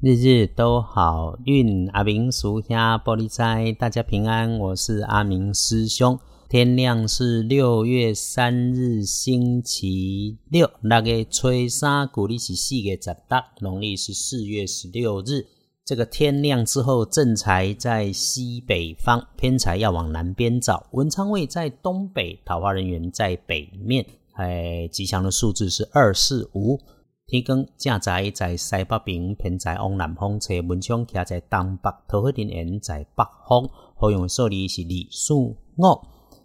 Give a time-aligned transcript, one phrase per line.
[0.00, 4.56] 日日都好运，阿明属下玻璃斋，大家平安。
[4.56, 6.16] 我是阿明师兄。
[6.48, 10.70] 天亮是六月三日，星期六。
[10.82, 15.44] 那个吹沙古历是四月十八，农历是四月十六日。
[15.84, 20.86] 这个天亮之后，正财在西北方，偏财要往南边找。
[20.92, 24.06] 文昌位在东北，桃花人员在北面。
[24.34, 26.80] 哎，吉祥的数字是二四五。
[27.30, 33.68] 天光正在在西北边，偏在往南方车门窗徛在东北，桃花人缘在北方。
[33.96, 35.56] 好用的数字是二、数五。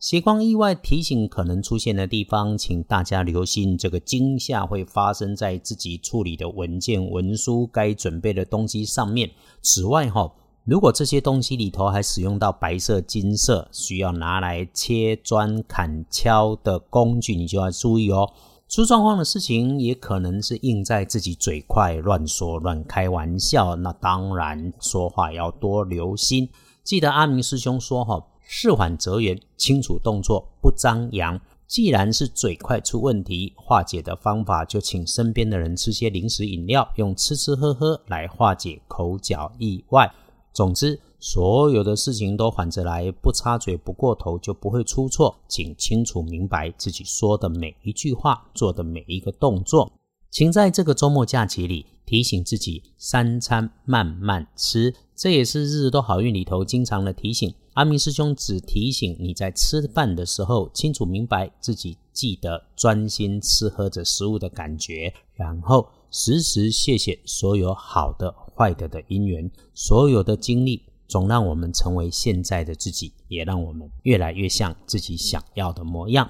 [0.00, 9.30] 斜光意外提醒可能出现的地方，请大家留心，这个惊吓会发生在自己处理的文件、文书、该准备的东西上面。
[9.62, 10.28] 此外，哈，
[10.64, 18.28] 如果这些东西里头还使用到白色、金色，需要拿来切砖、砍敲的工具，你就要注意哦。
[18.68, 23.76] 出状况的事情也可能是印在自己嘴快、乱说、乱开玩笑。
[23.76, 26.48] 那当然，说话要多留心。
[26.82, 31.40] 记得阿明师兄说：“哈，事缓则圆，清楚动作不张扬。
[31.66, 40.12] 既然是嘴快出问题，化解的方法就请身边的人吃些零食饮料，用吃吃喝喝来化解口角意外。
[40.52, 45.34] 总之。”所有的事情都缓着来，不插嘴不过头，就不会出错。
[45.48, 49.90] 请清楚明白自己说的每一句话，做的每一个动作。
[50.30, 57.54] 请在这个周末假期里提醒自己三餐慢慢吃，这也是日日都好运里头经常的提醒。
[57.72, 70.82] 阿明师兄只提醒你在吃饭的时候，清楚明白自己记得专心吃喝着食物的感觉，然后时时谢谢所有好的、坏的的因缘，所有的经历。
[71.14, 76.28] 总让我们成为现在的自己，也让我们越来越像自己想要的模样。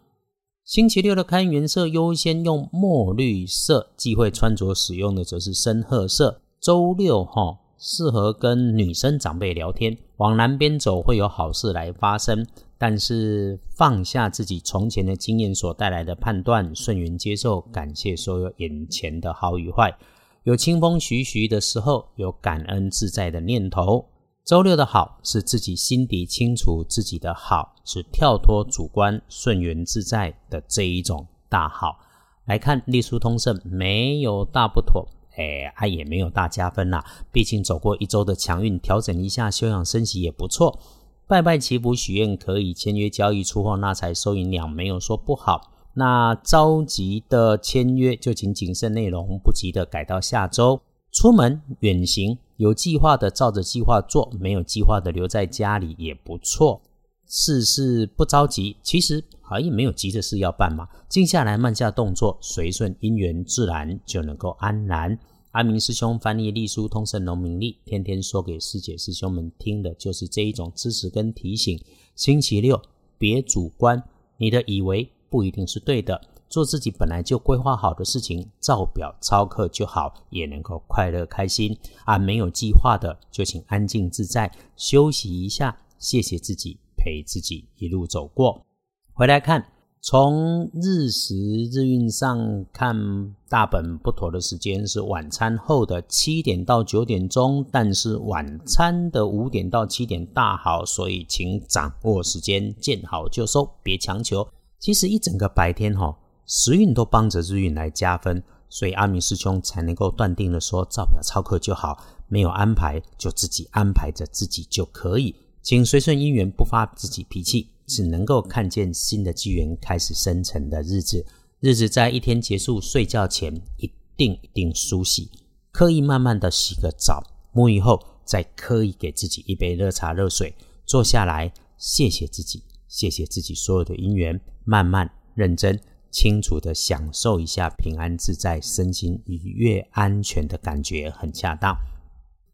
[0.63, 6.43] 星期六的开运色优先用墨绿色，忌讳穿着使用的则是深褐色。
[6.61, 12.47] 周六哈适合跟女生长辈聊天，往南边走会有好事来发生。
[12.77, 19.97] 但是放下自己从前的经验所带来的判断，顺缘接受，感谢所有眼前的好与坏。
[20.43, 24.05] 有清风徐徐的时候，有感恩自在的念头。
[24.45, 31.99] 周六的好是自己心底清楚，自己的好是跳脱主观、顺缘自在的这一种大好。
[32.45, 37.03] 来看隶书通胜，没有大不妥，哎，它也没有大加分啦。
[37.33, 40.79] 毕竟走过一周的强运，调整一下休养生息也不错。
[41.27, 45.73] 拜拜祈福许愿可以，签约交易出货纳财收银两，没有说不好。
[45.95, 50.83] 那着急的签约就请谨慎内容，不急的改到下周。
[51.11, 56.81] 出门远行，有计划的照着计划做，没有计划的留在家里也不错。
[57.27, 60.87] 事事不着急，其实好像没有急的事要办嘛。
[61.09, 65.19] 静下来，慢下动作，随顺因缘，自然就能够安然。
[65.53, 71.81] 阿明师兄翻译隶书通胜农民历，天天说给师姐师兄们听的就是这一种知识跟提醒。
[72.15, 72.81] 星期六
[73.19, 74.03] 别主观，
[74.37, 76.21] 你的以为不一定是对的。
[76.49, 81.77] 做自己本来就规划好的事情，照表操课就好，也能够快乐开心。
[82.05, 88.65] 啊，没有计划的，就请安静自在，休息一下，谢谢自己，陪自己一路走过。
[89.13, 89.67] 回来看，
[90.01, 91.35] 从日时
[91.73, 104.47] 日运上看，大本不妥的时间是晚餐后的七点到九点钟，但是晚餐的五点到七点大好，所以请掌握时间，见好就收，别强求。
[104.79, 106.17] 其实一整个白天哈。
[106.47, 121.25] 时运都帮着日运来加分，所以阿明师兄才能够断定的说，照表操课就好，没有安排就自己安排着自己就可以，请随顺因缘，不发自己脾气，只能够看见新的机缘开始生成的日子。
[121.61, 125.31] 日子在一天结束睡觉前，一定一定梳洗，
[125.73, 127.23] 刻意慢慢的洗个澡，
[127.55, 135.81] 沐浴后再刻意给自己一杯热茶热水，坐下来谢谢自己，谢谢自己所有的因缘，慢慢认真。
[136.15, 141.77] 清楚的享受一下平安自在、身心愉悦、安全的感觉，很恰当。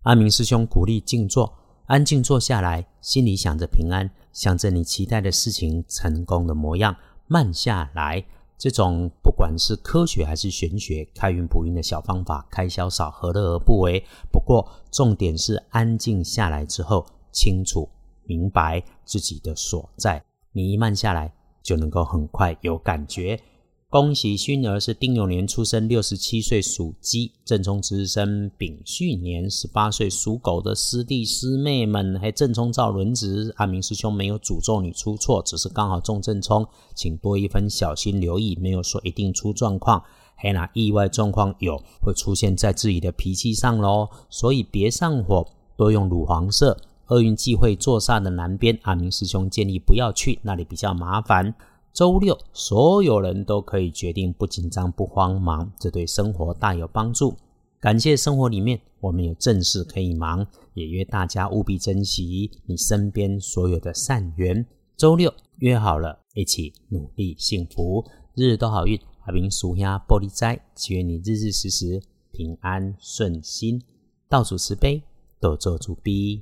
[0.04, 1.53] 阿明师兄鼓励静坐，
[1.84, 6.97] 安静坐下来，心里想着平安，想着你期待的事情成功的模样，
[7.27, 8.24] 慢下来。
[8.57, 14.03] 这种不管是科学还是玄学，开运补运的小方法，开销少，何乐而不为？
[14.33, 17.86] 不过重点是安静下来之后，清楚
[18.24, 20.24] 明白自己的所在。
[20.53, 21.30] 你一慢下来，
[21.62, 23.39] 就能够很快有感觉。
[23.91, 33.53] 恭喜勋儿是丁酉年出生，六十七岁属鸡，正冲之生丙戌年十八岁属狗的师弟师妹们，还正冲照轮值。
[33.57, 36.65] 阿明师兄没有诅咒你出错，只是刚好中正冲，
[36.95, 40.01] 请多一分小心留意，没有说一定出状况。
[40.36, 45.45] 嘿啦，意外状况有会出现在自己的脾气上喽，所以别上火，
[45.77, 46.77] 多用乳黄色。
[47.09, 51.53] 厄运忌讳坐煞的南边，阿明师兄建议不要去那里，比较麻烦。
[51.92, 57.34] 周六，所有人都可以决定不紧张、不慌忙，这对生活大有帮助。
[57.81, 64.65] 感谢生活里面我们有正事可以忙，也约大家务必珍惜你身边所有的善缘。
[64.97, 68.04] 周六约好了，一起努力幸福，
[68.34, 69.01] 日日都好运。
[69.25, 72.01] 阿明属下玻璃斋，祈愿你日日时时
[72.33, 73.83] 平安顺心，
[74.28, 75.03] 倒数慈悲，
[75.41, 76.39] 多做主逼。